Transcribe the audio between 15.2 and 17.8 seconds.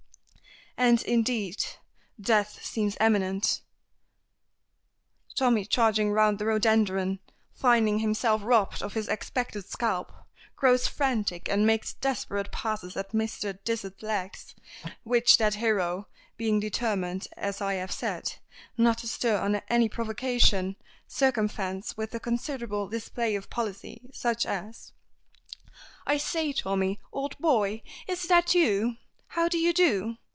that hero, being determined, as I